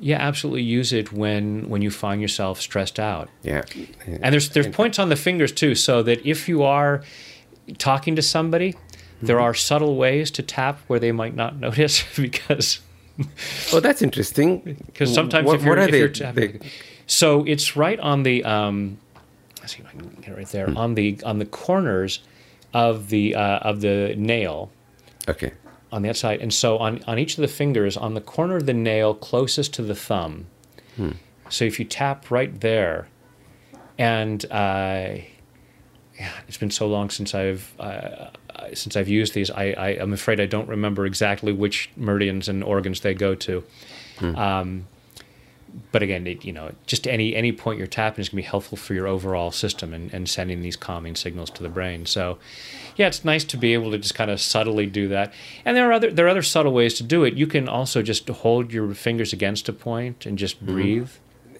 [0.00, 3.28] yeah, absolutely use it when when you find yourself stressed out.
[3.42, 3.62] Yeah.
[4.06, 7.02] And there's there's points on the fingers too, so that if you are
[7.78, 8.74] talking to somebody,
[9.20, 12.80] there are subtle ways to tap where they might not notice because
[13.72, 14.60] Oh, that's interesting.
[14.86, 15.98] because sometimes what, if you're, if they?
[15.98, 16.70] you're tapping, they-
[17.08, 18.98] so it's right on the um,
[19.60, 22.20] let's see if I can get it right there on the on the corners
[22.72, 24.70] of the uh, of the nail
[25.28, 25.52] okay.
[25.92, 28.66] on the outside, and so on on each of the fingers on the corner of
[28.66, 30.46] the nail closest to the thumb.
[31.50, 33.08] So if you tap right there,
[33.98, 35.18] and uh,
[36.18, 37.82] yeah, it's been so long since I've uh,
[38.58, 39.50] uh, since I've used these.
[39.50, 43.64] I, I am afraid I don't remember exactly which meridians and organs they go to.
[44.36, 44.88] Um,
[45.92, 48.50] but again, it, you know, just any any point you're tapping is going to be
[48.50, 52.06] helpful for your overall system and, and sending these calming signals to the brain.
[52.06, 52.38] So,
[52.96, 55.32] yeah, it's nice to be able to just kind of subtly do that.
[55.64, 57.34] And there are other there are other subtle ways to do it.
[57.34, 61.10] You can also just hold your fingers against a point and just breathe.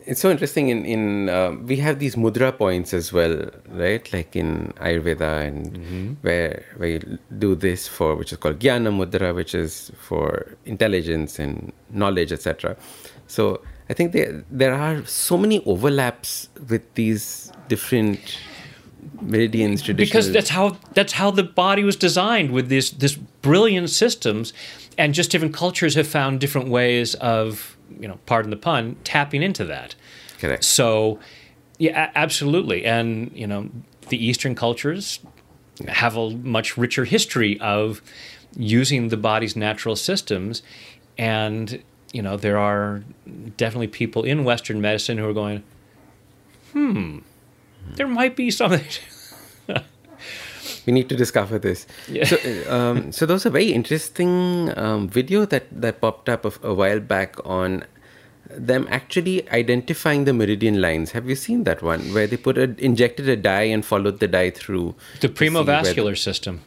[0.05, 0.71] It's so interesting.
[0.71, 4.11] In in uh, we have these mudra points as well, right?
[4.13, 9.35] Like in Ayurveda, and where where you do this for which is called Jnana Mudra,
[9.35, 12.77] which is for intelligence and knowledge, etc.
[13.27, 18.21] So I think there there are so many overlaps with these different
[19.21, 19.83] meridians.
[19.83, 24.53] Traditional because that's how that's how the body was designed with this this brilliant systems
[24.97, 29.43] and just different cultures have found different ways of you know pardon the pun tapping
[29.43, 29.95] into that
[30.39, 30.65] correct.
[30.65, 31.19] so
[31.79, 33.71] yeah absolutely and you know
[34.09, 35.21] the eastern cultures
[35.87, 38.03] have a much richer history of
[38.57, 40.63] using the body's natural systems
[41.17, 43.03] and you know there are
[43.57, 45.63] definitely people in western medicine who are going
[46.73, 47.19] hmm
[47.97, 48.85] there might be something
[50.89, 51.87] we need to discover this.
[52.09, 52.25] Yeah.
[52.25, 52.37] So,
[52.71, 56.73] um, so there was a very interesting um, video that that popped up of, a
[56.73, 57.85] while back on
[58.51, 61.13] them actually identifying the meridian lines.
[61.13, 64.29] Have you seen that one where they put a injected a dye and followed the
[64.29, 66.63] dye through The where primo vascular system.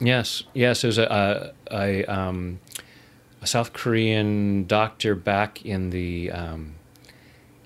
[0.00, 0.82] Yes, yes.
[0.82, 2.60] There's a a, a, um,
[3.42, 6.74] a South Korean doctor back in the um,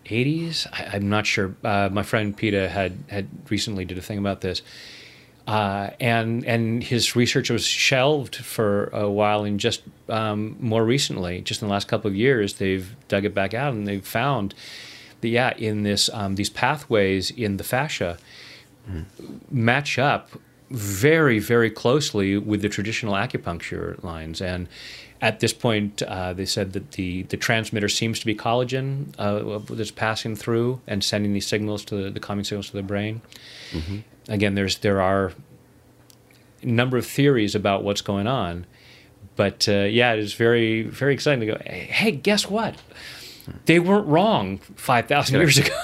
[0.07, 0.67] 80s.
[0.73, 1.55] I, I'm not sure.
[1.65, 4.63] Uh, my friend Peta had had recently did a thing about this,
[5.47, 9.45] uh, and and his research was shelved for a while.
[9.45, 13.35] And just um, more recently, just in the last couple of years, they've dug it
[13.35, 14.55] back out and they've found
[15.21, 18.19] that yeah, in this um, these pathways in the fascia
[19.51, 20.31] match up
[20.71, 24.41] very, very closely with the traditional acupuncture lines.
[24.41, 24.69] And
[25.25, 29.59] at this point, uh, they said that the, the transmitter seems to be collagen uh,
[29.75, 33.23] that's passing through and sending these signals to the, the calming signals to the brain.
[34.29, 35.33] Again, there's there are
[36.63, 38.67] a number of theories about what's going on,
[39.37, 41.59] but uh, yeah, it is very very exciting to go.
[41.65, 42.77] Hey, guess what?
[43.67, 45.75] They weren't wrong five thousand years ago.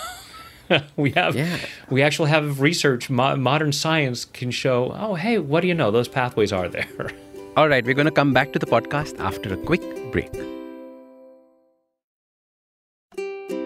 [0.97, 1.59] we have Yeah.
[1.91, 5.91] we actually have research mo- modern science can show oh hey what do you know
[5.91, 6.87] those pathways are there
[7.57, 9.83] All right, we're going to come back to the podcast after a quick
[10.13, 10.31] break.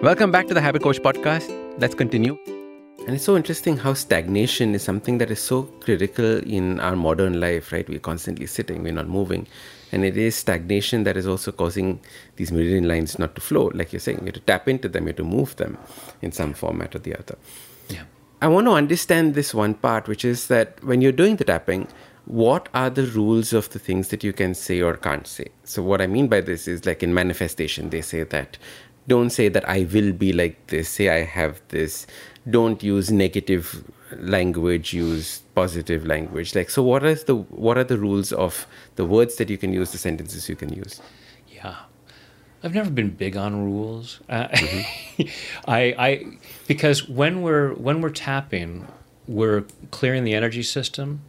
[0.02, 1.52] Welcome back to the Habit Coach podcast.
[1.78, 2.38] Let's continue.
[3.06, 7.38] And it's so interesting how stagnation is something that is so critical in our modern
[7.38, 7.86] life, right?
[7.86, 9.46] We're constantly sitting, we're not moving.
[9.92, 12.00] And it is stagnation that is also causing
[12.36, 13.70] these meridian lines not to flow.
[13.74, 15.76] Like you're saying, you have to tap into them, you have to move them
[16.22, 17.36] in some format or the other.
[17.90, 18.04] yeah
[18.40, 21.88] I want to understand this one part, which is that when you're doing the tapping,
[22.26, 25.48] what are the rules of the things that you can say or can't say?
[25.64, 28.58] So, what I mean by this is like in manifestation, they say that
[29.06, 32.06] don't say that I will be like this, say I have this.
[32.48, 33.84] Don't use negative
[34.16, 36.54] language, use positive language.
[36.54, 39.72] Like, so what is the what are the rules of the words that you can
[39.72, 41.00] use, the sentences you can use?
[41.64, 41.76] yeah
[42.62, 44.48] i've never been big on rules uh,
[45.66, 46.26] i i
[46.66, 48.86] because when we're when we're tapping
[49.26, 51.20] we're clearing the energy system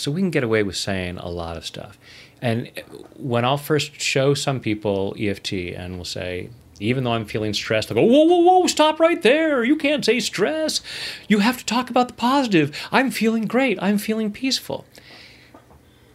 [0.00, 1.98] so we can get away with saying a lot of stuff
[2.40, 2.70] and
[3.16, 6.50] when i'll first show some people eft and we'll say
[6.82, 9.62] Even though I'm feeling stressed, I go, whoa, whoa, whoa, stop right there.
[9.62, 10.80] You can't say stress.
[11.28, 12.74] You have to talk about the positive.
[12.90, 13.78] I'm feeling great.
[13.82, 14.86] I'm feeling peaceful.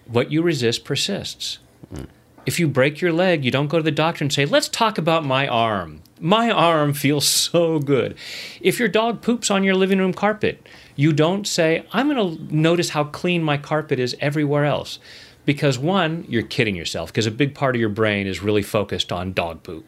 [0.08, 1.60] What you resist persists.
[1.93, 2.06] Hmm.
[2.48, 4.98] If you break your leg, you don't go to the doctor and say, let's talk
[4.98, 6.02] about my arm.
[6.19, 8.15] My arm feels so good.
[8.60, 12.55] If your dog poops on your living room carpet, you don't say, I'm going to
[12.55, 14.99] notice how clean my carpet is everywhere else.
[15.45, 19.12] Because one, you're kidding yourself, because a big part of your brain is really focused
[19.12, 19.86] on dog poop.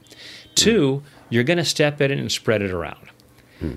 [0.53, 3.09] Two, you're going to step in it and spread it around.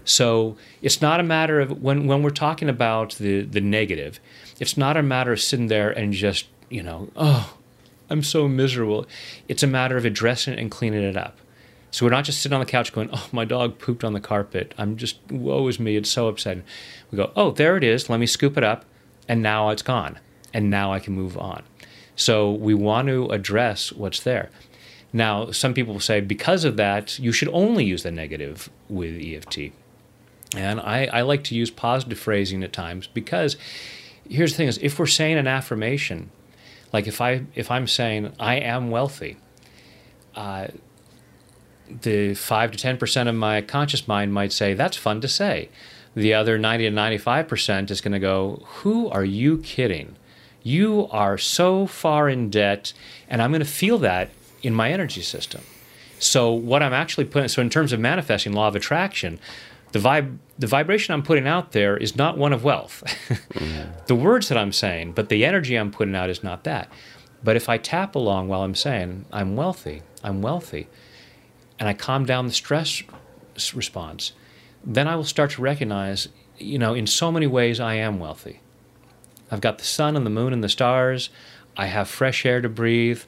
[0.05, 4.21] So it's not a matter of when, when we're talking about the, the negative,
[4.59, 7.57] it's not a matter of sitting there and just, you know, oh,
[8.11, 9.07] I'm so miserable.
[9.49, 11.39] It's a matter of addressing it and cleaning it up.
[11.91, 14.21] So we're not just sitting on the couch going, oh, my dog pooped on the
[14.21, 14.75] carpet.
[14.79, 15.97] I'm just, woe is me.
[15.97, 16.63] It's so upsetting.
[17.11, 18.09] We go, oh, there it is.
[18.09, 18.85] Let me scoop it up.
[19.29, 20.19] And now it's gone.
[20.55, 21.63] And now I can move on.
[22.17, 24.51] So we want to address what's there.
[25.13, 29.73] Now, some people say because of that, you should only use the negative with EFT.
[30.57, 33.57] And I, I like to use positive phrasing at times because
[34.29, 36.31] here's the thing is if we're saying an affirmation,
[36.93, 39.37] like if I if I'm saying I am wealthy,
[40.35, 40.69] uh,
[42.03, 45.69] the five to ten percent of my conscious mind might say that's fun to say.
[46.15, 50.17] The other ninety to ninety five percent is going to go, "Who are you kidding?
[50.63, 52.93] You are so far in debt,"
[53.29, 54.31] and I'm going to feel that
[54.63, 55.63] in my energy system.
[56.19, 59.41] So what I'm actually putting, so in terms of manifesting law of attraction,
[59.93, 63.03] the vibe, the vibration I'm putting out there is not one of wealth.
[64.07, 66.91] The words that I'm saying, but the energy I'm putting out is not that.
[67.45, 70.89] But if I tap along while I'm saying I'm wealthy, I'm wealthy,
[71.81, 73.03] and I calm down the stress
[73.75, 74.33] response,
[74.85, 78.61] then I will start to recognize, you know, in so many ways I am wealthy.
[79.51, 81.31] I've got the sun and the moon and the stars.
[81.77, 83.23] I have fresh air to breathe.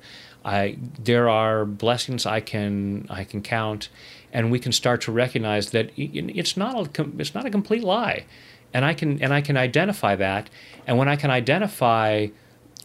[0.44, 3.88] I there are blessings I can I can count,
[4.32, 8.26] and we can start to recognize that it's not a it's not a complete lie,
[8.74, 10.50] and I can and I can identify that,
[10.86, 12.28] and when I can identify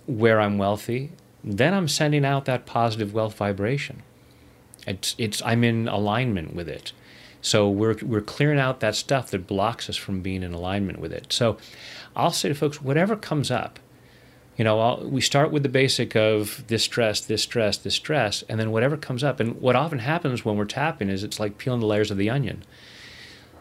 [0.05, 1.11] where I'm wealthy,
[1.43, 4.03] then I'm sending out that positive wealth vibration.
[4.87, 6.93] It's it's I'm in alignment with it.
[7.41, 11.13] So we're we're clearing out that stuff that blocks us from being in alignment with
[11.13, 11.31] it.
[11.31, 11.57] So
[12.15, 13.79] I'll say to folks, whatever comes up,
[14.57, 18.43] you know, I'll, we start with the basic of this stress, this stress, this stress,
[18.49, 19.39] and then whatever comes up.
[19.39, 22.29] And what often happens when we're tapping is it's like peeling the layers of the
[22.29, 22.63] onion.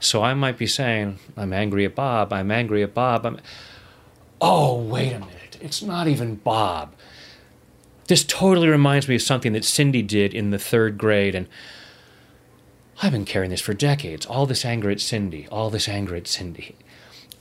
[0.00, 3.26] So I might be saying, I'm angry at Bob, I'm angry at Bob.
[3.26, 3.38] I'm,
[4.40, 6.94] oh, wait a minute, it's not even Bob.
[8.08, 11.48] This totally reminds me of something that Cindy did in the third grade, and
[13.02, 14.24] I've been carrying this for decades.
[14.26, 16.76] All this anger at Cindy, all this anger at Cindy.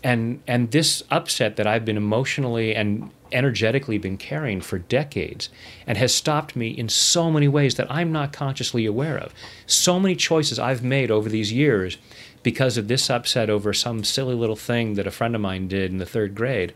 [0.04, 5.49] And and this upset that I've been emotionally and energetically been carrying for decades
[5.88, 9.34] and has stopped me in so many ways that I'm not consciously aware of.
[9.65, 11.97] So many choices I've made over these years
[12.43, 15.91] because of this upset over some silly little thing that a friend of mine did
[15.91, 16.73] in the third grade.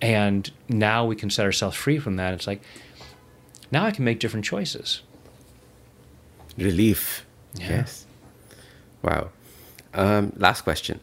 [0.00, 2.32] And now we can set ourselves free from that.
[2.34, 2.62] It's like,
[3.70, 5.02] now I can make different choices.
[6.56, 7.26] Relief.
[7.54, 7.68] Yeah.
[7.68, 8.06] Yes.
[9.02, 9.30] Wow.
[9.94, 11.00] Um, last question.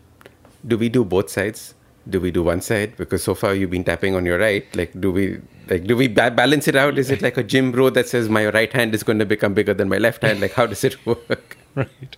[0.65, 1.73] Do we do both sides?
[2.08, 2.97] Do we do one side?
[2.97, 4.63] Because so far you've been tapping on your right.
[4.75, 6.97] Like, do we like do we ba- balance it out?
[6.97, 9.54] Is it like a gym bro that says my right hand is going to become
[9.54, 10.39] bigger than my left hand?
[10.39, 11.58] Like, how does it work?
[11.73, 12.17] Right.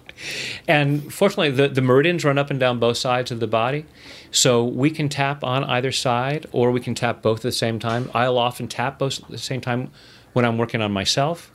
[0.67, 3.85] And fortunately, the, the meridians run up and down both sides of the body.
[4.29, 7.79] So we can tap on either side or we can tap both at the same
[7.79, 8.11] time.
[8.13, 9.91] I'll often tap both at the same time
[10.37, 11.51] when I'm working on myself.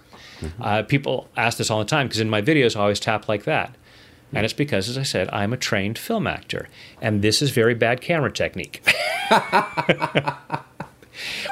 [0.60, 3.44] Uh, people ask this all the time because in my videos, I always tap like
[3.44, 3.76] that.
[4.32, 6.68] And it's because, as I said, I'm a trained film actor.
[7.00, 8.82] And this is very bad camera technique.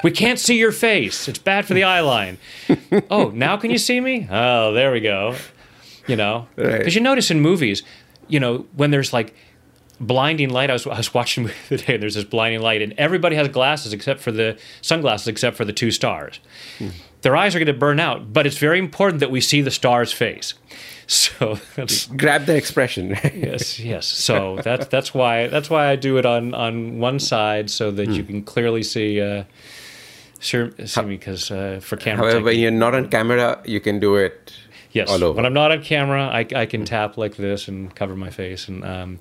[0.02, 1.28] we can't see your face.
[1.28, 2.38] It's bad for the eye line.
[3.10, 4.26] oh, now can you see me?
[4.28, 5.36] Oh, there we go.
[6.08, 6.78] You know, Right.
[6.78, 7.84] because you notice in movies,
[8.26, 9.34] you know, when there's like
[10.00, 10.70] blinding light.
[10.70, 13.36] I was, I was watching a movie today, and there's this blinding light, and everybody
[13.36, 16.40] has glasses except for the sunglasses, except for the two stars.
[17.22, 19.70] Their eyes are going to burn out, but it's very important that we see the
[19.70, 20.54] star's face.
[21.10, 23.10] So that's Grab the expression.
[23.34, 24.06] yes, yes.
[24.06, 28.06] So that's that's why that's why I do it on on one side so that
[28.06, 28.12] Hmm.
[28.14, 29.20] you can clearly see.
[29.20, 29.44] Uh,
[30.42, 32.30] Sure, see me because uh, for camera.
[32.30, 34.52] However, when you're not on camera, you can do it
[34.92, 35.08] Yes.
[35.20, 38.68] When I'm not on camera, I, I can tap like this and cover my face
[38.68, 39.18] and um,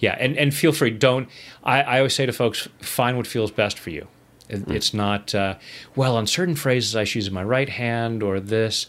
[0.00, 0.90] yeah, and, and feel free.
[0.90, 1.28] Don't.
[1.64, 4.06] I, I always say to folks, find what feels best for you.
[4.48, 5.56] It, It's not uh,
[5.94, 8.86] well on certain phrases I should use my right hand or this.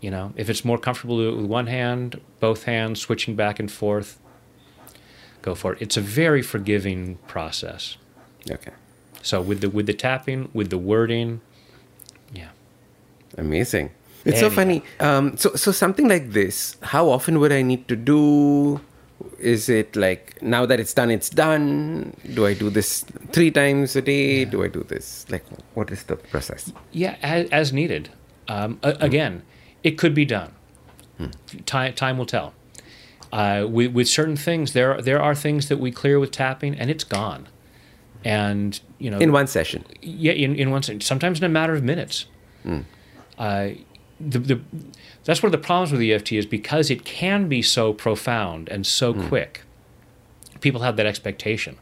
[0.00, 3.36] You know, if it's more comfortable to do it with one hand, both hands, switching
[3.36, 4.18] back and forth,
[5.42, 5.82] go for it.
[5.82, 7.96] It's a very forgiving process.
[8.50, 8.72] Okay.
[9.22, 11.40] So with the with the tapping, with the wording,
[12.34, 12.48] yeah.
[13.38, 13.90] Amazing.
[14.24, 14.84] It's so funny.
[15.00, 18.80] Um, so, so something like this, how often would I need to do?
[19.42, 22.14] Is it like now that it's done, it's done?
[22.34, 24.44] Do I do this three times a day?
[24.44, 25.26] Do I do this?
[25.28, 26.72] Like, what is the process?
[26.92, 28.08] Yeah, as, as needed.
[28.48, 29.42] Um, a- again,
[29.82, 30.52] it could be done.
[31.66, 32.54] Time time will tell.
[33.32, 36.90] Uh, with, with certain things, there there are things that we clear with tapping, and
[36.90, 37.48] it's gone.
[38.24, 39.84] And you know, In one session.
[40.00, 42.26] yeah, in, in one second, sometimes in a matter of minutes.
[43.38, 43.70] Uh,
[44.20, 44.60] the, the,
[45.24, 48.68] that's one of the problems with the EFT is because it can be so profound
[48.68, 49.62] and so quick.
[50.60, 51.76] People have that expectation.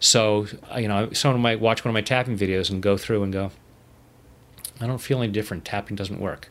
[0.00, 3.22] So uh, you know, someone might watch one of my tapping videos and go through
[3.22, 3.50] and go,
[4.80, 5.64] "I don't feel any different.
[5.64, 6.48] Tapping doesn't work."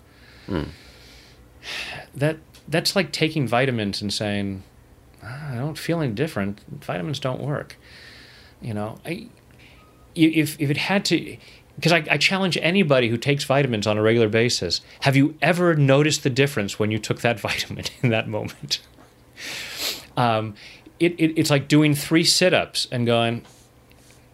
[2.15, 2.37] That
[2.67, 4.63] that's like taking vitamins and saying,
[5.23, 6.61] "Ah, "I don't feel any different.
[6.69, 7.77] Vitamins don't work."
[8.61, 9.27] You know, I
[10.15, 11.37] if if it had to
[11.81, 14.81] because I, I challenge anybody who takes vitamins on a regular basis.
[14.99, 18.81] Have you ever noticed the difference when you took that vitamin in that moment?
[20.15, 20.53] Um,
[20.99, 23.43] it, it, it's like doing three sit-ups and going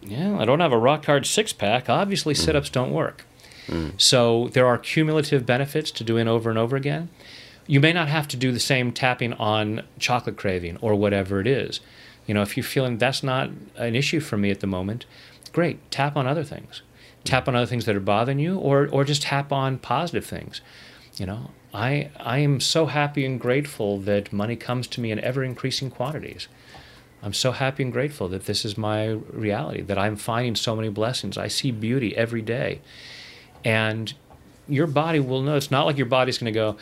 [0.02, 1.88] yeah i don't have a rock hard six-pack.
[1.88, 3.24] Obviously sit-ups don't work.
[3.96, 7.08] So there are cumulative benefits to doing over and over again.
[7.66, 11.46] You may not have to do the same tapping on chocolate craving or whatever it
[11.46, 11.80] is.
[12.26, 15.06] You know if you're feeling that's not an issue for me at the moment
[15.52, 16.82] great tap on other things
[17.24, 20.60] tap on other things that are bothering you or or just tap on positive things.
[21.16, 25.20] You know i i am so happy and grateful that money comes to me in
[25.20, 26.48] ever increasing quantities.
[27.22, 30.88] I'm so happy and grateful that this is my reality that i'm finding so many
[30.88, 31.36] blessings.
[31.36, 32.80] I see beauty every day.
[33.64, 34.14] And
[34.68, 35.56] your body will know.
[35.56, 36.76] It's not like your body's going to go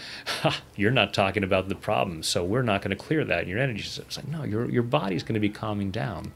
[0.76, 3.58] you're not talking about the problem so we're not going to clear that in your
[3.58, 3.80] energy.
[3.80, 6.32] It's like no your your body's going to be calming down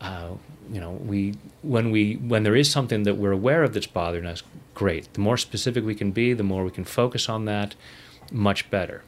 [0.00, 0.30] uh,
[0.72, 4.26] you know, we when we when there is something that we're aware of that's bothering
[4.26, 4.42] us,
[4.74, 5.12] great.
[5.14, 7.74] The more specific we can be, the more we can focus on that,
[8.32, 9.02] much better.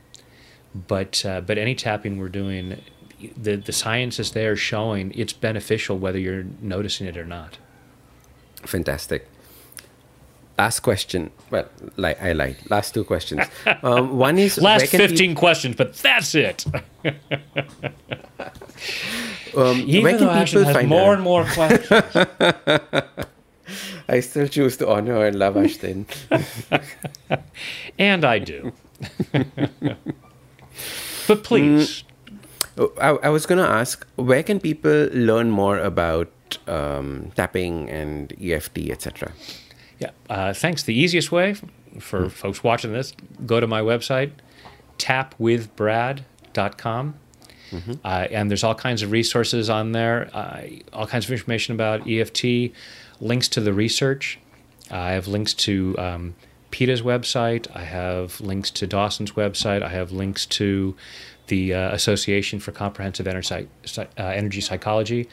[0.74, 2.82] But uh, but any tapping we're doing,
[3.36, 7.58] the the science is there showing it's beneficial whether you're noticing it or not.
[8.56, 9.28] Fantastic.
[10.58, 11.30] Last question.
[11.50, 12.56] Well, li- I lied.
[12.70, 13.42] Last two questions.
[13.82, 16.64] Um, one is Last 15 questions, but that's it.
[19.56, 21.14] um, Even where can people find more her?
[21.14, 22.02] and more questions.
[24.08, 26.06] I still choose to honor and love Ashdin.
[27.98, 28.72] and I do.
[31.26, 32.04] but please,
[32.78, 36.30] Oh, I, I was going to ask, where can people learn more about
[36.66, 39.30] um, tapping and EFT, etc.?
[39.98, 40.82] Yeah, uh, thanks.
[40.82, 41.54] The easiest way
[42.00, 43.12] for folks watching this,
[43.46, 44.32] go to my website,
[44.98, 47.14] tapwithbrad.com.
[48.04, 50.62] Uh, and there's all kinds of resources on there, uh,
[50.92, 52.70] all kinds of information about EFT,
[53.20, 54.38] links to the research.
[54.90, 56.34] I have links to um,
[56.70, 57.66] Peta's website.
[57.74, 59.82] I have links to Dawson's website.
[59.82, 60.94] I have links to
[61.46, 65.28] the uh, Association for Comprehensive Ener- Psy- uh, Energy Psychology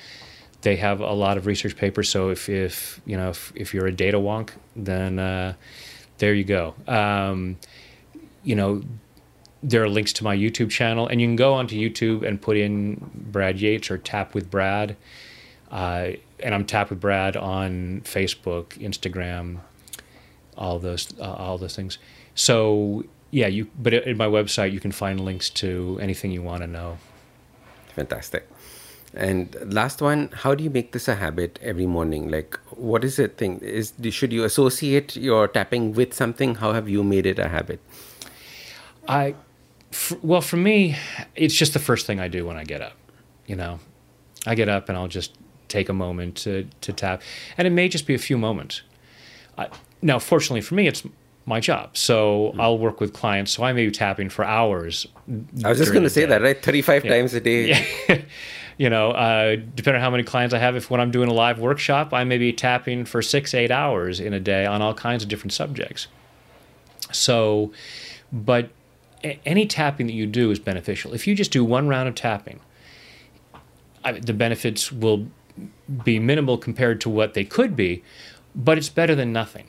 [0.61, 2.09] they have a lot of research papers.
[2.09, 5.53] So if, if you know if, if you're a data wonk, then uh,
[6.17, 6.75] there you go.
[6.87, 7.57] Um,
[8.43, 8.81] you know,
[9.63, 12.57] there are links to my YouTube channel, and you can go onto YouTube and put
[12.57, 14.95] in Brad Yates or Tap with Brad.
[15.71, 19.59] Uh, and I'm Tap with Brad on Facebook, Instagram,
[20.57, 21.97] all those uh, all those things.
[22.35, 23.69] So yeah, you.
[23.77, 26.97] But in my website, you can find links to anything you want to know.
[27.95, 28.47] Fantastic.
[29.13, 32.29] And last one, how do you make this a habit every morning?
[32.29, 33.59] Like, what is it thing?
[33.59, 36.55] Is should you associate your tapping with something?
[36.55, 37.79] How have you made it a habit?
[39.07, 39.33] I,
[39.91, 40.95] f well, for me,
[41.35, 42.93] it's just the first thing I do when I get up.
[43.47, 43.79] You know,
[44.45, 45.35] I get up and I'll just
[45.67, 47.23] take a moment to, to tap,
[47.57, 48.83] and it may just be a few moments.
[49.57, 49.69] I,
[50.03, 51.03] now, fortunately for me, it's
[51.47, 52.61] my job, so hmm.
[52.61, 53.53] I'll work with clients.
[53.53, 55.07] So I may be tapping for hours.
[55.65, 56.61] I was just going to say that, right?
[56.61, 57.87] Thirty-five times a day.
[58.79, 61.33] you know, uh, depending on how many clients I have, if when I'm doing a
[61.33, 64.93] live workshop, I may be tapping for six, eight hours in a day on all
[64.93, 66.07] kinds of different subjects.
[67.11, 67.73] So,
[68.31, 68.69] but
[69.21, 71.13] any tapping that you do is beneficial.
[71.13, 72.61] If you just do one round of tapping,
[74.05, 75.27] I, the benefits will
[76.05, 78.01] be minimal compared to what they could be,
[78.55, 79.67] but it's better than nothing.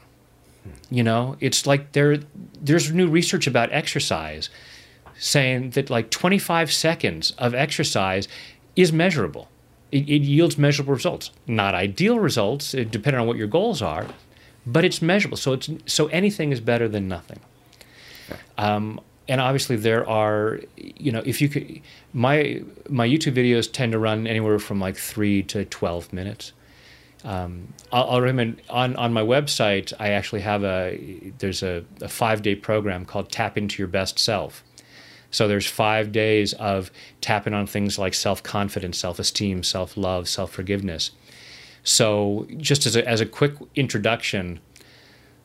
[0.88, 2.18] You know, it's like there
[2.60, 4.50] there's new research about exercise
[5.18, 8.28] saying that like 25 seconds of exercise
[8.76, 9.48] is measurable.
[9.92, 11.30] It, it yields measurable results.
[11.46, 14.06] Not ideal results, depending on what your goals are,
[14.66, 15.36] but it's measurable.
[15.36, 17.40] So it's so anything is better than nothing.
[18.58, 21.80] Um, and obviously there are, you know, if you could,
[22.12, 26.52] my my YouTube videos tend to run anywhere from like three to 12 minutes.
[27.22, 29.92] Um, I'll, I'll recommend on, on my website.
[30.00, 34.18] I actually have a there's a, a five day program called Tap into Your Best
[34.18, 34.64] Self.
[35.30, 40.28] So there's five days of tapping on things like self confidence, self esteem, self love,
[40.28, 41.10] self forgiveness.
[41.82, 44.60] So just as a, as a quick introduction,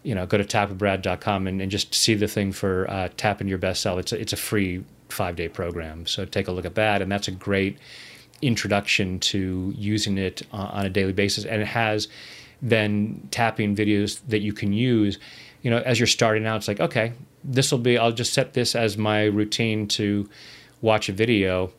[0.03, 3.57] you know, go to tapwithbrad.com and, and just see the thing for uh, tapping your
[3.57, 3.99] best self.
[3.99, 6.05] It's a, it's a free five day program.
[6.05, 7.77] So take a look at that, and that's a great
[8.41, 11.45] introduction to using it on a daily basis.
[11.45, 12.07] And it has
[12.61, 15.17] then tapping videos that you can use.
[15.61, 17.13] You know, as you're starting out, it's like, okay,
[17.45, 20.29] this will be, I'll just set this as my routine to
[20.81, 21.71] watch a video.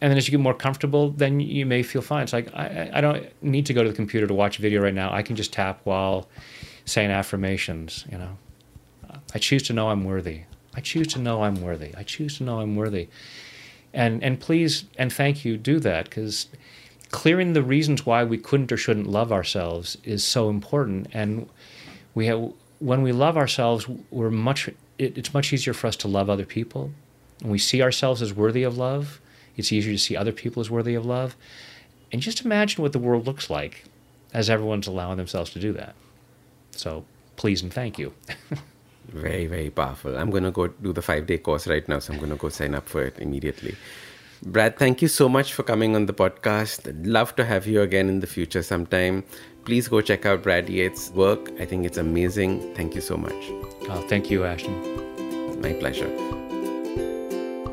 [0.00, 2.24] And then as you get more comfortable, then you may feel fine.
[2.24, 4.82] It's like, I, I don't need to go to the computer to watch a video
[4.82, 5.12] right now.
[5.12, 6.28] I can just tap while
[6.84, 8.36] saying affirmations, you know.
[9.34, 10.42] I choose to know I'm worthy.
[10.74, 11.94] I choose to know I'm worthy.
[11.96, 13.08] I choose to know I'm worthy.
[13.92, 16.48] And and please and thank you do that because
[17.10, 21.06] clearing the reasons why we couldn't or shouldn't love ourselves is so important.
[21.12, 21.48] And
[22.14, 26.08] we have when we love ourselves, we're much it, it's much easier for us to
[26.08, 26.90] love other people.
[27.40, 29.20] When we see ourselves as worthy of love,
[29.56, 31.36] it's easier to see other people as worthy of love.
[32.12, 33.84] And just imagine what the world looks like
[34.32, 35.94] as everyone's allowing themselves to do that.
[36.72, 37.04] So
[37.36, 38.12] please and thank you.
[39.08, 40.16] Very, very powerful.
[40.16, 42.36] I'm going to go do the five day course right now, so I'm going to
[42.36, 43.76] go sign up for it immediately.
[44.46, 46.86] Brad, thank you so much for coming on the podcast.
[46.86, 49.24] I'd love to have you again in the future sometime.
[49.64, 51.50] Please go check out Brad Yates' work.
[51.58, 52.74] I think it's amazing.
[52.74, 53.32] Thank you so much.
[53.88, 55.62] Oh, thank you, Ashdin.
[55.62, 56.43] My pleasure.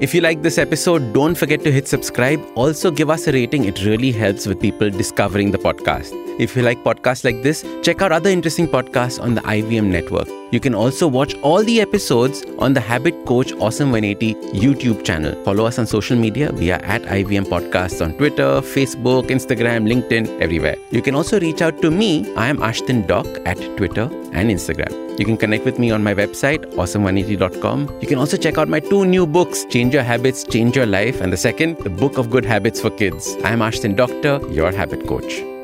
[0.02, 2.44] If you like this episode, don't forget to hit subscribe.
[2.56, 3.66] Also, give us a rating.
[3.66, 6.12] It really helps with people discovering the podcast.
[6.40, 10.28] If you like podcasts like this, check out other interesting podcasts on the IVM network.
[10.50, 15.36] You can also watch all the episodes on the Habit Coach Awesome 180 YouTube channel.
[15.44, 16.52] Follow us on social media.
[16.52, 20.78] We are at IVM Podcasts on Twitter, Facebook, Instagram, LinkedIn, everywhere.
[20.90, 22.34] You can also reach out to me.
[22.36, 25.11] I am Ashdin Doc at Twitter and Instagram.
[25.22, 28.00] You can connect with me on my website, awesome180.com.
[28.02, 31.22] You can also check out my two new books, Change Your Habits, Change Your Life,
[31.22, 33.36] and the second, The Book of Good Habits for Kids.
[33.44, 35.61] I am Ashdin Doctor, your habit coach.